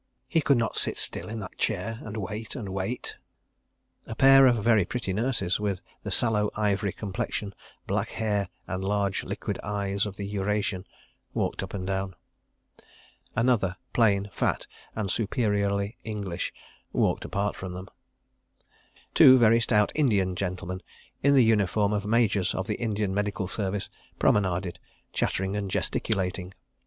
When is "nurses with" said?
5.13-5.79